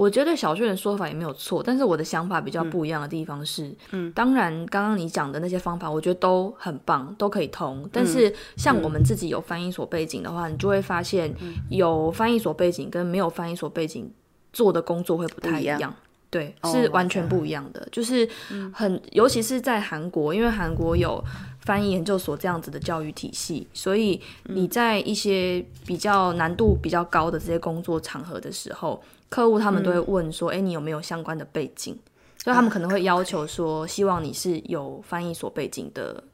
[0.00, 7.86] 我觉得小俊的说法也没有错，但是我的想法比较不一样的地方是，嗯，当然刚刚你讲的那些方法，我觉得都很棒，都可以通。
[7.92, 11.30] 但是像我们自己有翻译所背景的话，你就会发现，
[11.68, 14.10] 有翻译所背景跟没有翻译所背景
[14.54, 15.94] 做的工作会不太一样，
[16.30, 17.86] 对，是完全不一样的。
[17.92, 18.26] 就是
[18.72, 21.22] 很，尤其是在韩国，因为韩国有
[21.66, 28.98] 翻译研究所这样子的教育体系，所以你在一些比较难度比较高的这些工作场合的时候。
[29.30, 31.98] 客户他们都会问说：“哎，你有没有相关的背景？”
[32.36, 36.24] 所以他们可能会要求说：“希望你是有翻译所背景的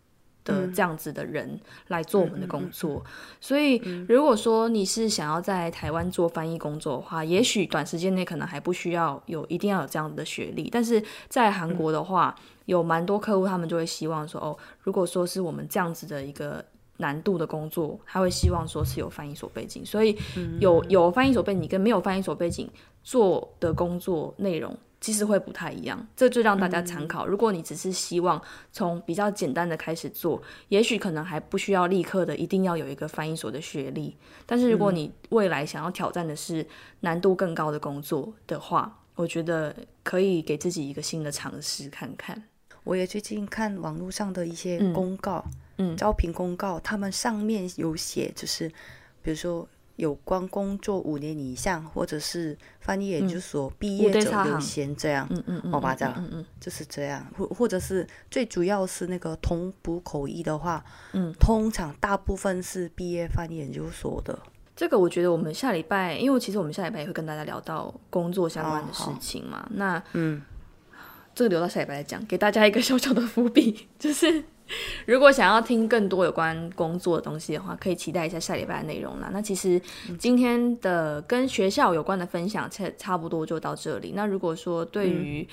[0.45, 3.05] 的这样子的人来做我们的工作。
[3.41, 3.77] 所以，
[4.09, 10.71] 如果说你是想要在台湾做翻译工作的话，也许短时间内可能还不需要有一定要有这样子的学历。
[10.71, 12.33] 但是在韩国的话，
[12.67, 16.65] 有蛮多客户他们就会希望说，哦，如果说是我们这样子的一个
[16.99, 19.85] 难度的工作，他会希望说是有翻译所背景。
[19.85, 20.17] 所以，
[20.61, 22.71] 有有翻译所背景跟没有翻译所背景
[23.03, 24.77] 做的工作内容。
[24.99, 27.27] 其实会不太一样，这就让大家参考。
[27.27, 28.43] 如果你只是希望
[28.73, 34.17] 从比较简单的开始做，也许可能还不需要立刻的一定要有一个翻译所的学历。
[34.47, 36.67] 但是如果你未来想要挑战的是
[37.01, 42.43] 难度更高的工作的话，我觉得可以给自己一个新的尝试看看。
[42.83, 45.53] 我也最近看网络上的一些公告，嗯，
[45.97, 48.69] 招聘公告，他们上面有写，就是
[49.23, 49.69] 比如说。
[49.97, 64.39] 有关工作五年以上，或者是翻译研究所毕业者优先这样，嗯嗯嗯，好吧，这样，嗯嗯，就是这样，或或者是最主要是那个同补口译的话，嗯，通常大部分是毕业翻译研究所的。
[64.77, 70.43] 这个我觉得我们下礼拜，因为其实我们下礼拜也会跟大家聊到工作相关的事情嘛，那嗯，
[71.37, 74.43] 这个留到下礼拜来讲，给大家一个小小的伏笔， 就是。
[75.05, 79.31] 如果想要听更多有关工作的东西的话，可以期待一下下礼拜的内容啦。
[79.33, 79.81] 那其实
[80.19, 84.13] 今天的跟学校有关的分享，差差不多就到这里。
[84.17, 85.47] 那如果说对于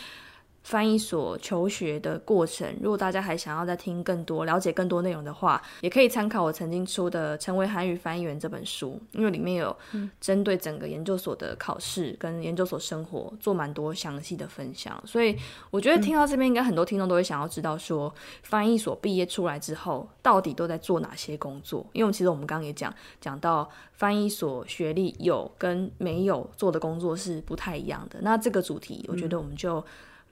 [0.64, 9.76] 翻译所求学的过程，如果大家还想要再听更多、了解更多内容的话，也可以参考我曾经出的《成为韩语翻译员》这本书，因为里面有
[10.22, 15.02] 针对整个研究所的考试跟研究所生活做蛮多详细的分享。
[15.06, 15.38] 所以
[15.70, 21.86] 我觉得听到这边，应该很多听众都会想要知道说，翻译所毕业出来之后，到底都在做哪些工作？
[21.92, 28.20] 因为其实我们刚刚也讲讲到，翻译所学历有跟没有做的工作是不太一样的。
[28.22, 29.84] 那这个主题，我觉得我们就。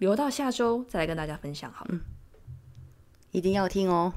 [0.01, 1.99] 留到下周再来跟大家分享好了，
[3.29, 4.11] 一定要听哦，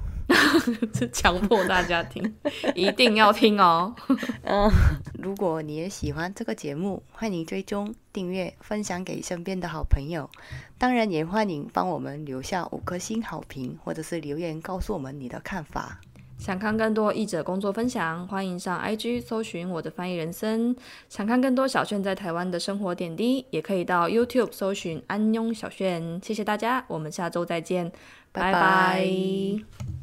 [0.97, 2.35] 是强迫大家听，
[2.74, 3.95] 一定要听哦。
[4.45, 4.70] 嗯，
[5.18, 10.30] 如果你也喜欢这个节目，欢迎追踪、订阅、分享给身边的好朋友。
[10.78, 16.01] 当然，也欢迎帮我们留下五颗星好评，或者是留言告诉我们你的看法。
[16.45, 20.76] 想看更多译者工作分享，欢迎上 IG 搜寻我的翻译人生。
[21.09, 26.20] 想看更多小炫在台湾的生活点滴，也可以到 YouTube 搜寻安庸小炫。
[26.22, 27.90] 谢谢大家，我们下周再见，
[28.30, 29.95] 拜拜。